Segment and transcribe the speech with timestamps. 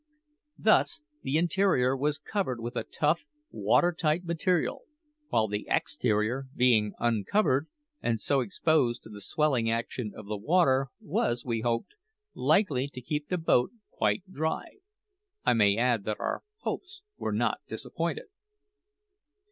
[0.57, 3.19] Thus the interior was covered with a tough,
[3.51, 4.81] water tight material;
[5.29, 7.67] while the exterior, being uncovered,
[8.01, 11.93] and so exposed to the swelling action of the water, was, we hoped,
[12.33, 14.77] likely to keep the boat quite dry.
[15.45, 18.25] I may add that our hopes were not disappointed.